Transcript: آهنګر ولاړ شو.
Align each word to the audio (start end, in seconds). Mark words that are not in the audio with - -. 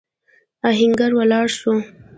آهنګر 0.69 1.11
ولاړ 1.15 1.47
شو. 1.57 1.73